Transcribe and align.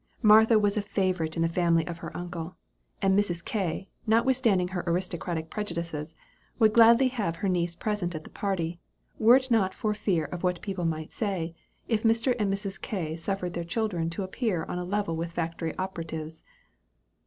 Martha 0.23 0.57
was 0.57 0.75
a 0.75 0.81
favorite 0.81 1.35
in 1.35 1.43
the 1.43 1.47
family 1.47 1.85
of 1.85 1.99
her 1.99 2.17
uncle; 2.17 2.55
and 3.03 3.13
Mrs. 3.15 3.45
K., 3.45 3.87
notwithstanding 4.07 4.69
her 4.69 4.83
aristocratic 4.87 5.51
prejudices, 5.51 6.15
would 6.57 6.73
gladly 6.73 7.09
have 7.09 7.35
her 7.35 7.47
niece 7.47 7.75
present 7.75 8.15
at 8.15 8.23
the 8.23 8.31
party, 8.31 8.79
were 9.19 9.35
it 9.35 9.51
not 9.51 9.75
for 9.75 9.93
fear 9.93 10.25
of 10.25 10.41
what 10.41 10.59
people 10.63 10.85
might 10.85 11.13
say, 11.13 11.53
if 11.87 12.01
Mr. 12.01 12.33
and 12.39 12.51
Mrs. 12.51 12.81
K. 12.81 13.15
suffered 13.15 13.53
their 13.53 13.63
children 13.63 14.09
to 14.09 14.23
appear 14.23 14.63
on 14.65 14.79
a 14.79 14.83
level 14.85 15.15
with 15.15 15.33
factory 15.33 15.77
operatives. 15.77 16.43